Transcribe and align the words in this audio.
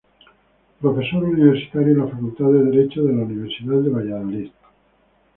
Profesor 0.79 1.21
Universitario 1.23 1.91
en 1.93 1.99
la 1.99 2.07
Facultad 2.07 2.47
de 2.47 2.71
Derecho 2.71 3.03
de 3.03 3.13
la 3.13 3.21
Universidad 3.21 3.75
de 3.81 3.89
Valladolid. 3.91 4.51